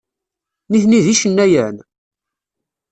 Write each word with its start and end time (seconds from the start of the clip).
Nitni 0.71 0.99
d 1.05 1.07
icennayen? 1.13 1.75